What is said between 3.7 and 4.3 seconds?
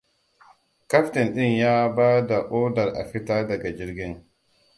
jirgin.